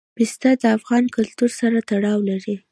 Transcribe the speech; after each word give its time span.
پسه 0.17 0.49
د 0.61 0.63
افغان 0.77 1.03
کلتور 1.15 1.49
سره 1.59 1.77
تړاو 1.89 2.19
لري. 2.29 2.55